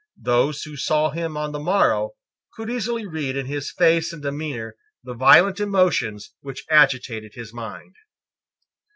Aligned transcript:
Those 0.19 0.63
who 0.63 0.77
saw 0.77 1.11
him 1.11 1.37
on 1.37 1.51
the 1.51 1.59
morrow 1.59 2.13
could 2.55 2.71
easily 2.71 3.05
read 3.05 3.35
in 3.37 3.45
his 3.45 3.69
face 3.71 4.11
and 4.11 4.19
demeanour 4.19 4.75
the 5.03 5.13
violent 5.13 5.59
emotions 5.59 6.33
which 6.41 6.65
agitated 6.71 7.35
his 7.35 7.53
mind. 7.53 7.93